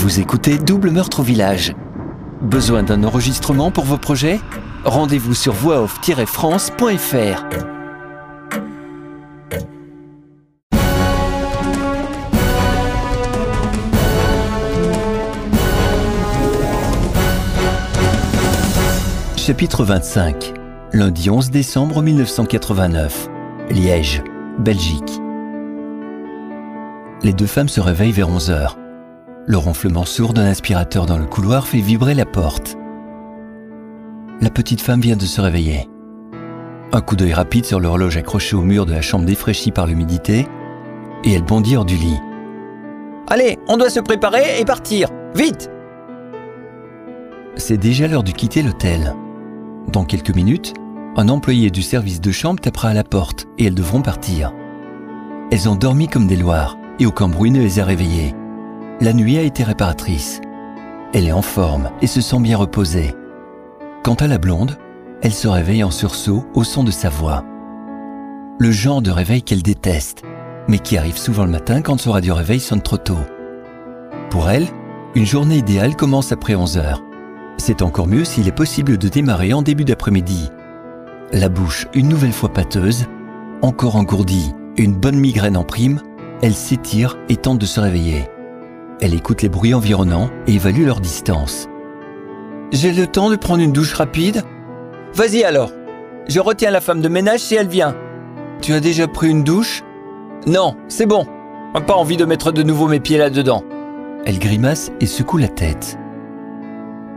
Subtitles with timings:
[0.00, 1.74] Vous écoutez Double Meurtre au Village.
[2.40, 4.40] Besoin d'un enregistrement pour vos projets?
[4.82, 7.44] Rendez-vous sur voixoff-france.fr.
[19.36, 20.54] Chapitre 25
[20.94, 23.28] Lundi 11 décembre 1989
[23.68, 24.22] Liège,
[24.58, 25.20] Belgique
[27.22, 28.79] Les deux femmes se réveillent vers 11 heures.
[29.46, 32.76] Le ronflement sourd d'un aspirateur dans le couloir fait vibrer la porte.
[34.40, 35.88] La petite femme vient de se réveiller.
[36.92, 40.46] Un coup d'œil rapide sur l'horloge accrochée au mur de la chambre défraîchie par l'humidité,
[41.24, 42.18] et elle bondit hors du lit.
[43.28, 45.08] Allez, on doit se préparer et partir.
[45.34, 45.70] Vite
[47.56, 49.14] C'est déjà l'heure de quitter l'hôtel.
[49.88, 50.74] Dans quelques minutes,
[51.16, 54.52] un employé du service de chambre tapera à la porte et elles devront partir.
[55.50, 58.34] Elles ont dormi comme des loirs et aucun bruit ne les a réveillées.
[59.02, 60.42] La nuit a été réparatrice.
[61.14, 63.14] Elle est en forme et se sent bien reposée.
[64.04, 64.76] Quant à la blonde,
[65.22, 67.42] elle se réveille en sursaut au son de sa voix.
[68.58, 70.22] Le genre de réveil qu'elle déteste,
[70.68, 73.16] mais qui arrive souvent le matin quand son radio réveil sonne trop tôt.
[74.28, 74.66] Pour elle,
[75.14, 77.02] une journée idéale commence après 11 heures.
[77.56, 80.50] C'est encore mieux s'il est possible de démarrer en début d'après-midi.
[81.32, 83.06] La bouche une nouvelle fois pâteuse,
[83.62, 86.02] encore engourdie, une bonne migraine en prime,
[86.42, 88.28] elle s'étire et tente de se réveiller.
[89.00, 91.68] Elle écoute les bruits environnants et évalue leur distance.
[92.70, 94.42] J'ai le temps de prendre une douche rapide?
[95.14, 95.72] Vas-y alors.
[96.28, 97.96] Je retiens la femme de ménage si elle vient.
[98.60, 99.82] Tu as déjà pris une douche?
[100.46, 101.26] Non, c'est bon.
[101.86, 103.64] Pas envie de mettre de nouveau mes pieds là-dedans.
[104.26, 105.98] Elle grimace et secoue la tête.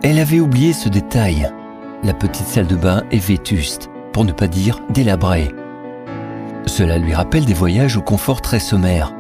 [0.03, 1.51] Elle avait oublié ce détail.
[2.03, 5.51] La petite salle de bain est vétuste, pour ne pas dire délabrée.
[6.65, 9.13] Cela lui rappelle des voyages au confort très sommaire.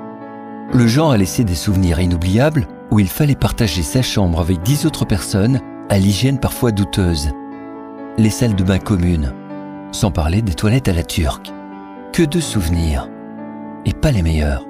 [0.73, 4.87] Le genre a laissé des souvenirs inoubliables où il fallait partager sa chambre avec dix
[4.87, 7.29] autres personnes à l'hygiène parfois douteuse.
[8.17, 9.33] Les salles de bain communes,
[9.91, 11.51] sans parler des toilettes à la turque.
[12.11, 13.07] Que de souvenirs,
[13.85, 14.65] et pas les meilleurs.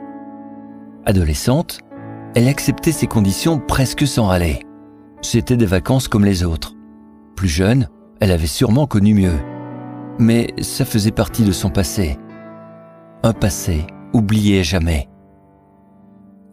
[1.05, 1.79] Adolescente,
[2.35, 4.59] elle acceptait ces conditions presque sans râler.
[5.21, 6.73] C'était des vacances comme les autres.
[7.37, 7.87] Plus jeune,
[8.19, 9.39] elle avait sûrement connu mieux.
[10.19, 12.17] Mais ça faisait partie de son passé.
[13.23, 15.07] Un passé oublié jamais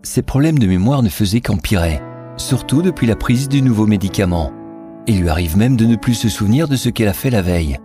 [0.02, 2.00] ses problèmes de mémoire ne faisaient qu'empirer,
[2.36, 4.52] surtout depuis la prise du nouveau médicament.
[5.06, 7.42] Il lui arrive même de ne plus se souvenir de ce qu'elle a fait la
[7.42, 7.78] veille.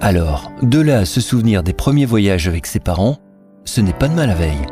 [0.00, 3.18] Alors, de là à se souvenir des premiers voyages avec ses parents,
[3.64, 4.66] ce n'est pas de mal la veille.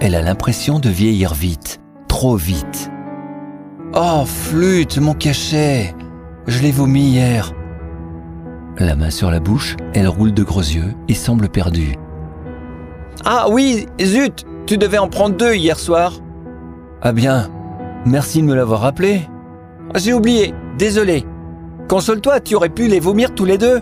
[0.00, 2.90] Elle a l'impression de vieillir vite, trop vite.
[3.94, 5.94] Oh, flûte, mon cachet
[6.46, 7.52] Je l'ai vomi hier.
[8.78, 11.96] La main sur la bouche, elle roule de gros yeux et semble perdue.
[13.24, 16.12] Ah oui, zut tu devais en prendre deux hier soir.
[17.00, 17.48] Ah bien,
[18.04, 19.22] merci de me l'avoir rappelé.
[19.94, 21.24] J'ai oublié, désolé.
[21.88, 23.80] Console-toi, tu aurais pu les vomir tous les deux.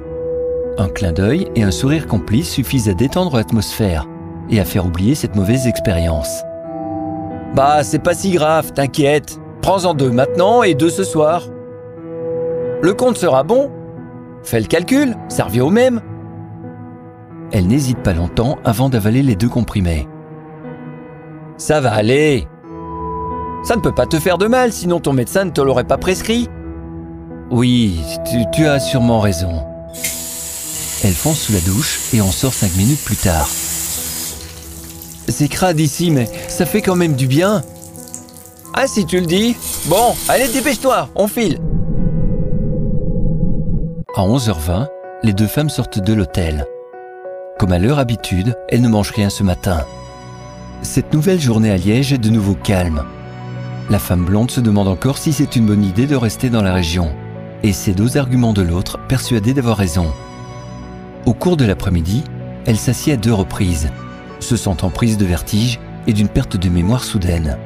[0.79, 4.07] Un clin d'œil et un sourire complice suffisent à détendre l'atmosphère
[4.49, 6.43] et à faire oublier cette mauvaise expérience.
[7.57, 9.41] Bah, c'est pas si grave, t'inquiète.
[9.63, 11.49] Prends-en deux maintenant et deux ce soir.
[12.81, 13.73] Le compte sera bon.
[14.45, 16.01] Fais le calcul, ça revient au même.
[17.51, 20.07] Elle n'hésite pas longtemps avant d'avaler les deux comprimés.
[21.59, 22.47] Ça va aller.
[23.65, 25.97] Ça ne peut pas te faire de mal, sinon ton médecin ne te l'aurait pas
[25.97, 26.49] prescrit.
[27.51, 28.01] Oui,
[28.53, 29.65] tu, as sûrement raison.
[31.05, 33.49] Elle fonce sous la douche et en sort cinq minutes plus tard.
[35.29, 37.63] C'est crade ici, mais ça fait quand même du bien.
[38.75, 39.57] Ah, si tu le dis.
[39.87, 41.59] Bon, allez, dépêche-toi, on file.
[44.15, 44.87] À 11h20,
[45.23, 46.67] les deux femmes sortent de l'hôtel.
[47.59, 49.85] Comme à leur habitude, elles ne mangent rien ce matin.
[50.83, 53.05] Cette nouvelle journée à Liège est de nouveau calme.
[53.91, 56.73] La femme blonde se demande encore si c'est une bonne idée de rester dans la
[56.73, 57.13] région,
[57.63, 60.13] et ses deux arguments de l'autre, persuadée d'avoir raison.
[61.25, 62.25] Au cours de l'après-midi,
[62.67, 63.91] elle s'assied à deux reprises,
[64.41, 67.59] se sentant prise de vertige et d'une perte de mémoire soudaine.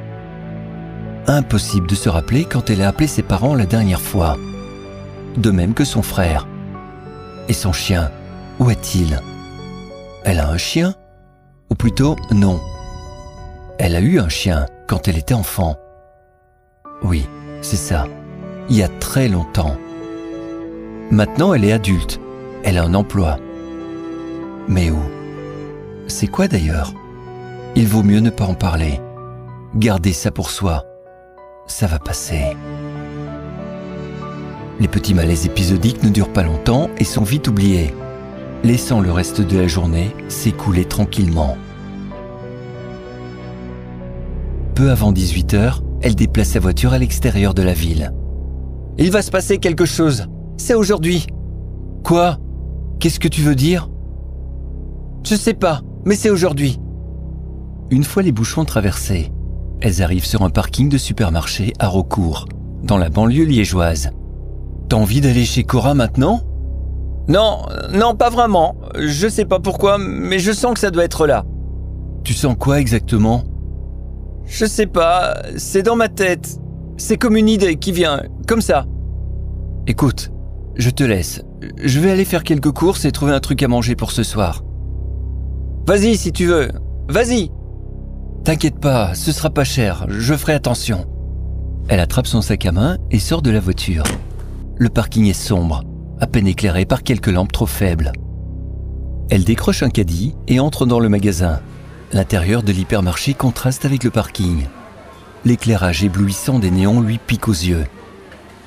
[1.27, 4.37] Impossible de se rappeler quand elle a appelé ses parents la dernière fois.
[5.37, 6.49] De même que son frère.
[7.49, 8.11] Et son chien,
[8.59, 9.21] où est-il?
[10.25, 10.95] Elle a un chien?
[11.71, 12.61] Ou plutôt, non.
[13.83, 15.75] Elle a eu un chien quand elle était enfant.
[17.03, 17.27] Oui,
[17.63, 18.07] c'est ça.
[18.69, 19.75] Il y a très longtemps.
[21.11, 22.21] Maintenant, elle est adulte.
[22.63, 23.39] Elle a un emploi.
[24.69, 25.01] Mais où?
[26.09, 26.93] C'est quoi d'ailleurs?
[27.75, 29.01] Il vaut mieux ne pas en parler.
[29.75, 30.85] Garder ça pour soi.
[31.67, 32.55] Ça va passer.
[34.79, 37.95] Les petits malaises épisodiques ne durent pas longtemps et sont vite oubliés,
[38.63, 41.57] laissant le reste de la journée s'écouler tranquillement.
[44.81, 48.15] Peu avant 18 heures, elle déplace sa voiture à l'extérieur de la ville.
[48.97, 50.25] Il va se passer quelque chose.
[50.57, 51.27] C'est aujourd'hui.
[52.03, 52.39] Quoi?
[52.99, 53.91] Qu'est-ce que tu veux dire?
[55.23, 56.81] Je sais pas, mais c'est aujourd'hui.
[57.91, 59.31] Une fois les bouchons traversés,
[59.83, 62.47] elles arrivent sur un parking de supermarché à Rocourt,
[62.83, 64.13] dans la banlieue liégeoise.
[64.89, 66.41] T'as envie d'aller chez Cora maintenant?
[67.29, 68.77] Non, non, pas vraiment.
[68.99, 71.45] Je sais pas pourquoi, mais je sens que ça doit être là.
[72.25, 73.45] Tu sens quoi exactement?
[74.51, 76.59] Je sais pas, c'est dans ma tête.
[76.97, 78.85] C'est comme une idée qui vient, comme ça.
[79.87, 80.33] Écoute,
[80.75, 81.43] je te laisse.
[81.83, 84.65] Je vais aller faire quelques courses et trouver un truc à manger pour ce soir.
[85.87, 86.69] Vas-y si tu veux.
[87.09, 87.51] Vas-y.
[88.43, 91.07] T'inquiète pas, ce sera pas cher, je ferai attention.
[91.89, 94.05] Elle attrape son sac à main et sort de la voiture.
[94.77, 95.85] Le parking est sombre,
[96.19, 98.11] à peine éclairé par quelques lampes trop faibles.
[99.31, 101.61] Elle décroche un caddie et entre dans le magasin.
[102.13, 104.67] L'intérieur de l'hypermarché contraste avec le parking.
[105.45, 107.87] L'éclairage éblouissant des néons lui pique aux yeux.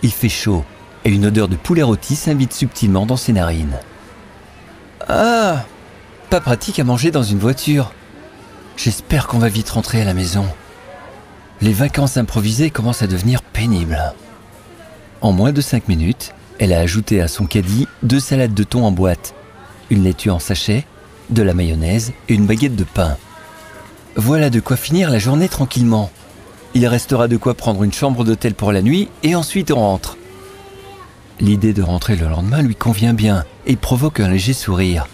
[0.01, 0.63] Il fait chaud
[1.03, 3.77] et une odeur de poulet rôti s'invite subtilement dans ses narines.
[5.09, 5.65] Ah
[6.29, 7.91] Pas pratique à manger dans une voiture.
[8.77, 10.45] J'espère qu'on va vite rentrer à la maison.
[11.61, 14.13] Les vacances improvisées commencent à devenir pénibles.
[15.19, 18.85] En moins de 5 minutes, elle a ajouté à son caddie deux salades de thon
[18.85, 19.33] en boîte,
[19.89, 20.85] une laitue en sachet,
[21.29, 23.17] de la mayonnaise et une baguette de pain.
[24.15, 26.11] Voilà de quoi finir la journée tranquillement.
[26.75, 30.17] Il restera de quoi prendre une chambre d'hôtel pour la nuit et ensuite on rentre.
[31.39, 35.07] L'idée de rentrer le lendemain lui convient bien et provoque un léger sourire.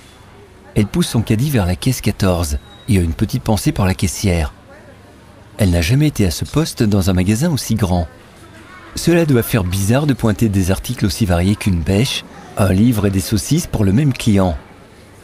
[0.76, 2.58] Elle pousse son caddie vers la caisse 14
[2.90, 4.54] et a une petite pensée pour la caissière.
[5.58, 8.06] Elle n'a jamais été à ce poste dans un magasin aussi grand.
[8.96, 12.26] Cela doit faire bizarre de pointer des articles aussi variés qu'une bêche,
[12.58, 14.58] un livre et des saucisses pour le même client.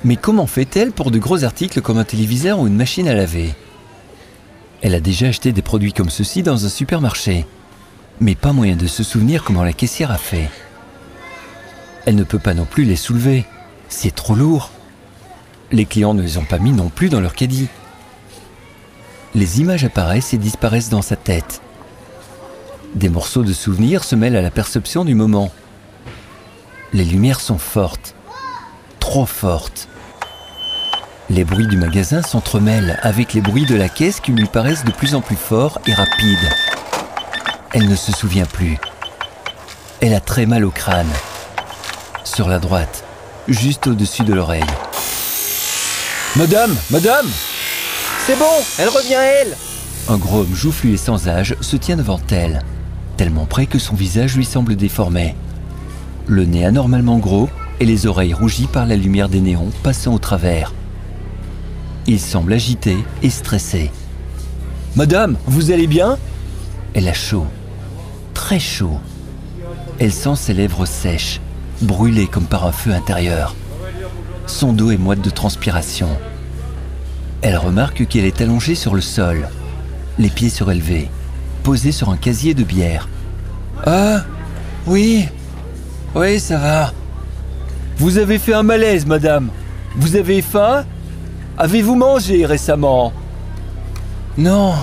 [0.06, 3.54] Mais comment fait-elle pour de gros articles comme un téléviseur ou une machine à laver?
[4.81, 7.45] Elle a déjà acheté des produits comme ceux-ci dans un supermarché,
[8.19, 10.50] mais pas moyen de se souvenir comment la caissière a fait.
[12.06, 13.45] Elle ne peut pas non plus les soulever,
[13.89, 14.72] c'est trop lourd.
[15.72, 17.68] Les clients ne les ont pas mis non plus dans leur caddie.
[19.33, 21.62] Les images apparaissent et disparaissent dans sa tête.
[22.94, 25.51] Des morceaux de souvenirs se mêlent à la perception du moment.
[26.94, 28.16] Les lumières sont fortes,
[29.00, 29.89] trop fortes.
[31.30, 34.92] Les bruits du magasin s'entremêlent avec les bruits de la caisse qui lui paraissent de
[34.92, 36.50] plus en plus forts et rapides.
[37.74, 38.77] Elle ne se souvient plus.
[40.01, 41.12] Elle a très mal au crâne.
[42.24, 43.04] Sur la droite,
[43.48, 44.63] juste au-dessus de l'oreille.
[46.36, 47.27] Madame, madame
[48.25, 48.45] C'est bon,
[48.77, 49.57] elle revient elle
[50.10, 52.62] Un gros homme joufflu et sans âge se tient devant elle
[53.16, 55.36] tellement près que son visage lui semble déformé.
[56.27, 57.50] Le nez anormalement gros
[57.80, 60.74] et les oreilles rougies par la lumière des néons passant au travers.
[62.07, 63.92] Il semble agité et stressé.
[64.96, 66.18] Madame, vous allez bien?
[66.94, 67.48] Elle a chaud,
[68.34, 69.00] très chaud.
[70.00, 71.42] Elle sent ses lèvres sèches,
[71.81, 73.56] brûlées comme par un feu intérieur.
[74.48, 76.10] Son dos est moite de transpiration.
[77.42, 79.50] Elle remarque qu'elle est allongée sur le sol,
[80.18, 81.10] les pieds surélevés
[81.66, 83.10] posé sur un casier de bière.
[83.88, 84.24] Ah,
[84.86, 85.28] oui,
[86.13, 86.94] oui, ça va.
[87.98, 89.50] Vous avez fait un malaise, madame.
[89.96, 90.86] Vous avez faim?
[91.57, 93.13] Avez-vous mangé récemment?
[94.38, 94.74] Non,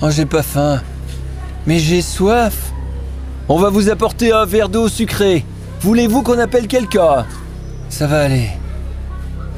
[0.00, 0.80] oh, j'ai pas faim.
[1.66, 2.72] Mais j'ai soif.
[3.48, 5.44] On va vous apporter un verre d'eau sucrée.
[5.80, 7.26] Voulez-vous qu'on appelle quelqu'un?
[7.90, 8.48] Ça va aller.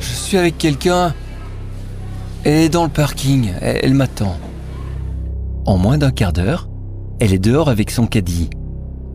[0.00, 1.14] Je suis avec quelqu'un.
[2.42, 3.52] Elle est dans le parking.
[3.60, 4.36] elle m'attend.
[5.64, 6.68] En moins d'un quart d'heure,
[7.20, 8.50] elle est dehors avec son caddie.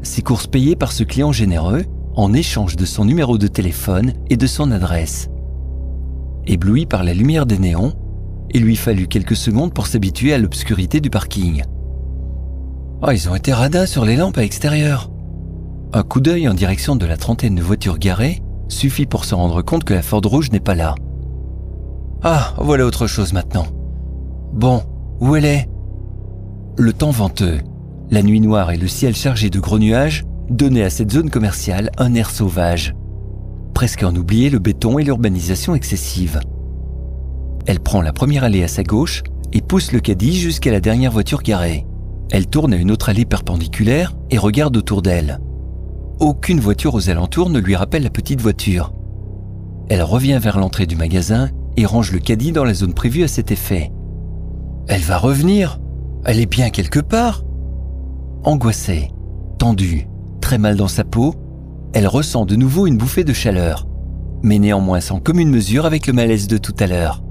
[0.01, 1.83] Ses courses payées par ce client généreux
[2.15, 5.30] en échange de son numéro de téléphone et de son adresse.
[6.47, 7.93] Ébloui par la lumière des néons,
[8.51, 11.63] il lui fallut quelques secondes pour s'habituer à l'obscurité du parking.
[13.01, 15.09] Oh, ils ont été radins sur les lampes à l'extérieur.
[15.93, 19.61] Un coup d'œil en direction de la trentaine de voitures garées suffit pour se rendre
[19.61, 20.95] compte que la Ford Rouge n'est pas là.
[22.23, 23.65] Ah, voilà autre chose maintenant.
[24.53, 24.83] Bon,
[25.19, 25.69] où elle est?
[26.77, 27.59] Le temps venteux,
[28.09, 31.91] la nuit noire et le ciel chargé de gros nuages donnaient à cette zone commerciale
[31.97, 32.93] un air sauvage.
[33.73, 36.39] Presque en oublier le béton et l'urbanisation excessive.
[37.65, 39.23] Elle prend la première allée à sa gauche
[39.53, 41.85] et pousse le caddie jusqu'à la dernière voiture garée.
[42.31, 45.39] Elle tourne à une autre allée perpendiculaire et regarde autour d'elle.
[46.19, 48.93] Aucune voiture aux alentours ne lui rappelle la petite voiture.
[49.89, 53.27] Elle revient vers l'entrée du magasin et range le caddie dans la zone prévue à
[53.27, 53.91] cet effet.
[54.87, 55.79] Elle va revenir,
[56.25, 57.43] elle est bien quelque part.
[58.43, 59.09] Angoissée,
[59.57, 60.07] tendue,
[60.41, 61.35] très mal dans sa peau,
[61.93, 63.87] elle ressent de nouveau une bouffée de chaleur,
[64.43, 67.23] mais néanmoins sans commune mesure avec le malaise de tout à l'heure.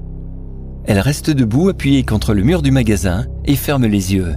[0.84, 4.36] Elle reste debout appuyée contre le mur du magasin et ferme les yeux.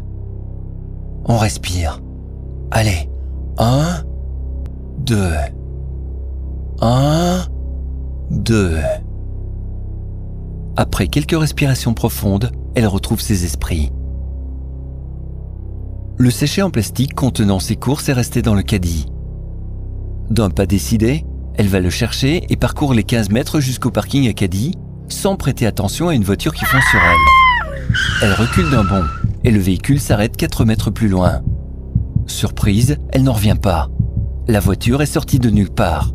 [1.25, 2.01] On respire.
[2.72, 3.10] Allez,
[3.58, 4.03] un,
[5.00, 5.34] deux.
[6.82, 7.42] Un,
[8.30, 8.77] deux.
[10.75, 13.92] Après quelques respirations profondes, elle retrouve ses esprits.
[16.18, 19.08] Le séché en plastique contenant ses courses est resté dans le caddie.
[20.30, 21.25] D'un pas décidé,
[21.56, 24.74] elle va le chercher et parcourt les 15 mètres jusqu'au parking à caddie
[25.10, 27.94] sans prêter attention à une voiture qui fonce sur elle.
[28.24, 29.03] Elle recule d'un bond
[29.44, 31.42] et le véhicule s'arrête 4 mètres plus loin.
[32.25, 33.89] Surprise, elle n'en revient pas.
[34.48, 36.12] La voiture est sortie de nulle part.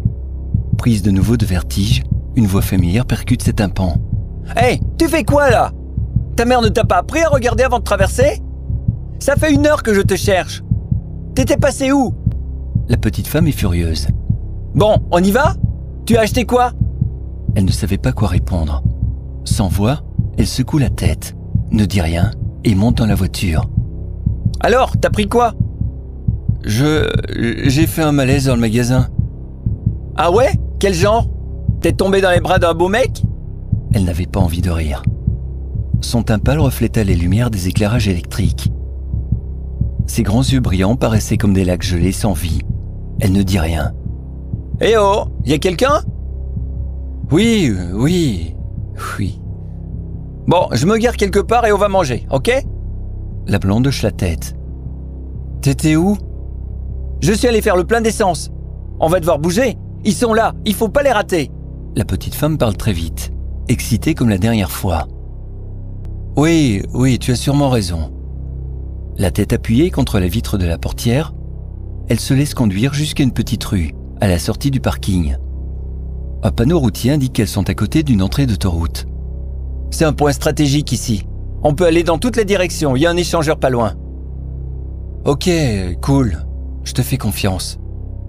[0.79, 2.03] Prise de nouveau de vertige,
[2.35, 3.97] une voix familière percute ses tympans.
[4.57, 5.73] Hé, hey, tu fais quoi là?
[6.37, 8.41] Ta mère ne t'a pas appris à regarder avant de traverser?
[9.19, 10.63] Ça fait une heure que je te cherche.
[11.35, 12.15] T'étais passé où?
[12.89, 14.09] La petite femme est furieuse.
[14.75, 15.55] Bon, on y va?
[16.07, 16.73] Tu as acheté quoi?
[17.55, 18.83] Elle ne savait pas quoi répondre.
[19.45, 20.01] Sans voix,
[20.39, 21.37] elle secoue la tête,
[21.71, 22.31] ne dit rien
[22.65, 23.69] et monte dans la voiture.
[24.61, 25.55] Alors, t'as pris quoi?
[26.65, 27.09] Je.
[27.69, 29.09] J'ai fait un malaise dans le magasin.
[30.17, 30.59] Ah ouais?
[30.79, 31.29] Quel genre?
[31.81, 33.23] T'es tombé dans les bras d'un beau mec?
[33.93, 35.03] Elle n'avait pas envie de rire.
[36.01, 38.73] Son tympale refléta les lumières des éclairages électriques.
[40.07, 42.61] Ses grands yeux brillants paraissaient comme des lacs gelés sans vie.
[43.21, 43.93] Elle ne dit rien.
[44.81, 46.01] Eh oh Y a quelqu'un?
[47.31, 48.55] Oui, oui,
[49.19, 49.41] oui.
[50.47, 52.51] Bon, je me gare quelque part et on va manger, ok?
[53.47, 54.57] La blonde hoche la tête.
[55.61, 56.17] T'étais où?
[57.21, 58.51] Je suis allé faire le plein d'essence.
[59.01, 59.77] On va devoir bouger.
[60.05, 61.51] Ils sont là, il faut pas les rater.
[61.97, 63.33] La petite femme parle très vite,
[63.69, 65.09] excitée comme la dernière fois.
[66.37, 68.13] Oui, oui, tu as sûrement raison.
[69.17, 71.35] La tête appuyée contre la vitre de la portière,
[72.09, 75.37] elle se laisse conduire jusqu'à une petite rue, à la sortie du parking.
[76.43, 79.07] Un panneau routier indique qu'elles sont à côté d'une entrée d'autoroute.
[79.91, 81.27] C'est un point stratégique ici.
[81.63, 83.95] On peut aller dans toutes les directions, il y a un échangeur pas loin.
[85.25, 85.51] Ok,
[86.01, 86.47] cool.
[86.85, 87.79] Je te fais confiance.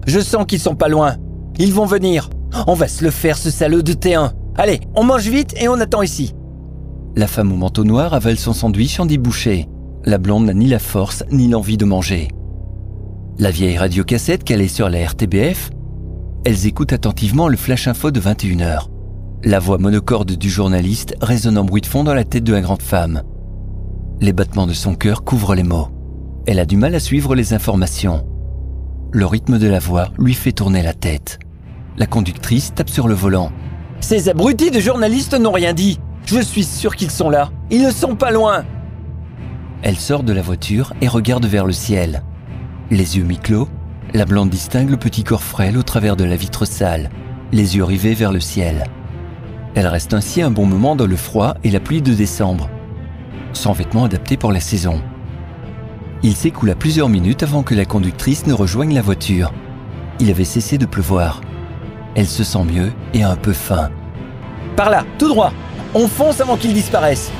[0.06, 1.16] Je sens qu'ils sont pas loin.
[1.58, 2.28] Ils vont venir.
[2.66, 4.32] On va se le faire, ce salaud de T1.
[4.56, 6.34] Allez, on mange vite et on attend ici.
[7.16, 9.68] La femme au manteau noir avale son sandwich en débouché.
[10.04, 12.28] La blonde n'a ni la force ni l'envie de manger.
[13.38, 15.70] La vieille radiocassette calée sur la RTBF,
[16.44, 18.86] elles écoutent attentivement le flash info de 21h.
[19.44, 22.60] La voix monocorde du journaliste résonne en bruit de fond dans la tête de la
[22.60, 23.22] grande femme.
[24.20, 25.88] Les battements de son cœur couvrent les mots.
[26.46, 28.26] Elle a du mal à suivre les informations.
[29.12, 31.38] Le rythme de la voix lui fait tourner la tête.
[31.96, 33.50] La conductrice tape sur le volant.
[34.00, 35.98] Ces abrutis de journalistes n'ont rien dit.
[36.26, 37.50] Je suis sûr qu'ils sont là.
[37.70, 38.64] Ils ne sont pas loin.
[39.82, 42.22] Elle sort de la voiture et regarde vers le ciel.
[42.90, 43.68] Les yeux mi-clos,
[44.14, 47.08] la blonde distingue le petit corps frêle au travers de la vitre sale,
[47.52, 48.82] les yeux rivés vers le ciel.
[49.76, 52.68] Elle reste ainsi un bon moment dans le froid et la pluie de décembre,
[53.52, 55.00] sans vêtements adaptés pour la saison.
[56.24, 59.52] Il s'écoula plusieurs minutes avant que la conductrice ne rejoigne la voiture.
[60.18, 61.42] Il avait cessé de pleuvoir.
[62.16, 63.90] Elle se sent mieux et un peu faim.
[64.74, 65.52] Par là, tout droit.
[65.94, 67.30] On fonce avant qu'ils disparaissent.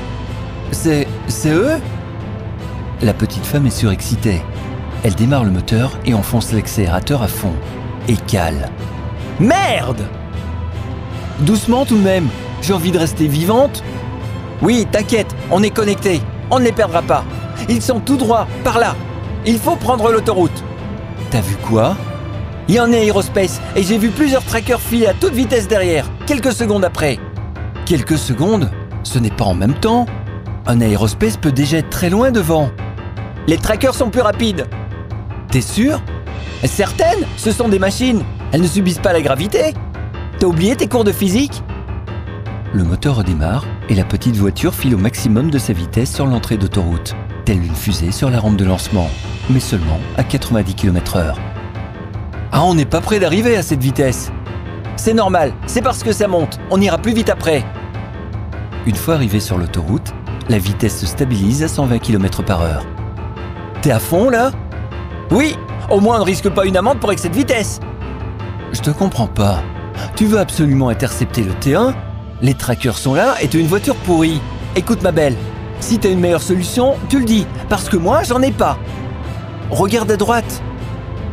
[0.71, 1.07] C'est.
[1.27, 1.73] c'est eux?
[3.01, 4.41] La petite femme est surexcitée.
[5.03, 7.53] Elle démarre le moteur et enfonce l'accélérateur à fond.
[8.07, 8.69] Et cale.
[9.39, 10.07] Merde
[11.39, 12.27] Doucement tout de même.
[12.61, 13.83] J'ai envie de rester vivante.
[14.61, 16.21] Oui, t'inquiète, on est connectés.
[16.51, 17.23] On ne les perdra pas.
[17.67, 18.95] Ils sont tout droits, par là.
[19.45, 20.63] Il faut prendre l'autoroute.
[21.31, 21.97] T'as vu quoi?
[22.67, 26.05] Il y en a aérospace et j'ai vu plusieurs trackers filer à toute vitesse derrière,
[26.27, 27.17] quelques secondes après.
[27.85, 28.69] Quelques secondes
[29.03, 30.05] Ce n'est pas en même temps.
[30.67, 32.69] Un aérospace peut déjà être très loin devant.
[33.47, 34.67] Les trackers sont plus rapides.
[35.51, 36.01] T'es sûr?
[36.63, 38.23] Certaines Ce sont des machines.
[38.53, 39.73] Elles ne subissent pas la gravité.
[40.39, 41.61] T'as oublié tes cours de physique?
[42.73, 46.55] Le moteur redémarre et la petite voiture file au maximum de sa vitesse sur l'entrée
[46.55, 49.09] d'autoroute, telle une fusée sur la rampe de lancement,
[49.49, 51.35] mais seulement à 90 km/h.
[52.53, 54.31] Ah, on n'est pas près d'arriver à cette vitesse.
[54.95, 57.65] C'est normal, c'est parce que ça monte, on ira plus vite après.
[58.85, 60.13] Une fois arrivé sur l'autoroute,
[60.47, 62.85] la vitesse se stabilise à 120 km par heure.
[63.81, 64.51] T'es à fond là?
[65.31, 65.55] Oui,
[65.89, 67.79] au moins on ne risque pas une amende pour excès de vitesse.
[68.73, 69.63] Je te comprends pas.
[70.17, 71.93] Tu veux absolument intercepter le T1
[72.41, 74.41] Les trackers sont là et t'as une voiture pourrie.
[74.75, 75.35] Écoute ma belle,
[75.79, 78.77] si t'as une meilleure solution, tu le dis, parce que moi j'en ai pas.
[79.69, 80.61] Regarde à droite.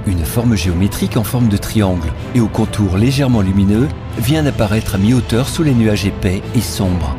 [0.07, 4.99] Une forme géométrique en forme de triangle et au contour légèrement lumineux vient d'apparaître à
[4.99, 7.17] mi-hauteur sous les nuages épais et sombres.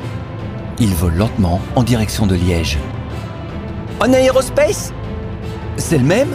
[0.80, 2.78] Il vole lentement en direction de Liège.
[4.00, 4.94] Un aérospace?
[5.76, 6.30] C'est le même?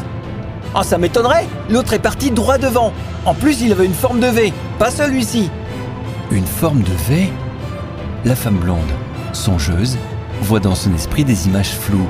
[0.74, 2.92] Ah, ça m'étonnerait L'autre est parti droit devant.
[3.24, 5.50] En plus, il avait une forme de V, pas celui-ci.
[6.30, 7.32] Une forme de V?
[8.24, 8.78] La femme blonde,
[9.32, 9.98] Songeuse,
[10.42, 12.08] voit dans son esprit des images floues,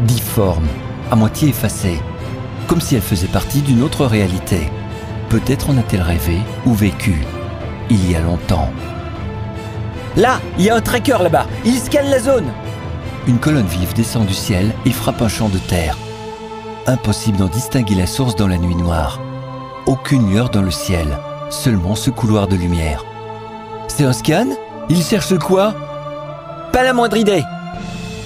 [0.00, 0.68] difformes,
[1.10, 2.00] à moitié effacées,
[2.66, 4.70] comme si elles faisaient partie d'une autre réalité.
[5.28, 7.24] Peut-être en a-t-elle rêvé ou vécu,
[7.90, 8.70] il y a longtemps.
[10.16, 11.46] Là, il y a un tracker là-bas.
[11.64, 12.46] Il scanne la zone.
[13.26, 15.96] Une colonne vive descend du ciel et frappe un champ de terre.
[16.88, 19.20] Impossible d'en distinguer la source dans la nuit noire.
[19.84, 21.18] Aucune lueur dans le ciel,
[21.50, 23.04] seulement ce couloir de lumière.
[23.88, 24.46] C'est un scan?
[24.88, 25.74] Il cherche quoi?
[26.72, 27.42] Pas la moindre idée.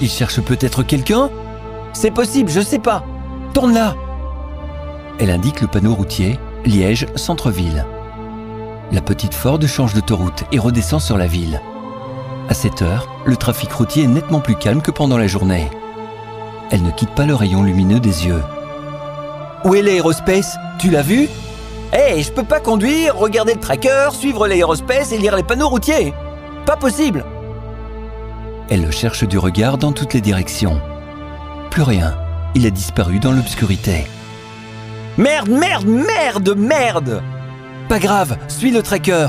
[0.00, 1.28] Il cherche peut-être quelqu'un?
[1.92, 3.02] C'est possible, je sais pas.
[3.52, 3.97] Tourne là.
[5.19, 7.85] Elle indique le panneau routier Liège, centre-ville.
[8.92, 11.61] La petite Ford change d'autoroute et redescend sur la ville.
[12.49, 15.69] À cette heure, le trafic routier est nettement plus calme que pendant la journée.
[16.72, 18.42] Elle ne quitte pas le rayon lumineux des yeux.
[19.64, 20.56] Où est l'aérospace?
[20.78, 21.28] Tu l'as vu?
[21.92, 26.14] Hé, je peux pas conduire, regarder le tracker, suivre l'aérospace et lire les panneaux routiers.
[26.64, 27.26] Pas possible.
[28.70, 30.80] Elle le cherche du regard dans toutes les directions.
[31.70, 32.16] Plus rien.
[32.54, 34.06] Il a disparu dans l'obscurité.
[35.18, 37.22] Merde, merde, merde, merde
[37.90, 39.26] Pas grave, suis le tracker.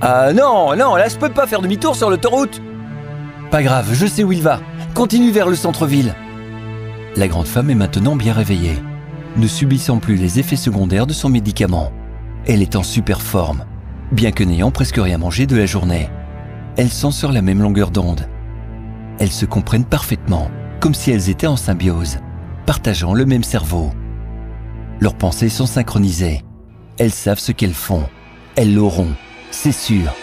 [0.00, 2.62] Ah non, non, là je peux pas faire demi-tour sur l'autoroute.
[3.50, 4.60] Pas grave, je sais où il va.
[4.94, 6.14] Continue vers le centre-ville.
[7.16, 8.78] La grande femme est maintenant bien réveillée,
[9.36, 11.92] ne subissant plus les effets secondaires de son médicament.
[12.46, 13.64] Elle est en super forme,
[14.12, 16.08] bien que n'ayant presque rien mangé de la journée.
[16.76, 18.28] Elles sont sur la même longueur d'onde.
[19.18, 20.50] Elles se comprennent parfaitement,
[20.80, 22.18] comme si elles étaient en symbiose,
[22.64, 23.90] partageant le même cerveau.
[25.00, 26.42] Leurs pensées sont synchronisées.
[26.98, 28.04] Elles savent ce qu'elles font.
[28.56, 29.14] Elles l'auront
[29.50, 30.14] c'est sûr.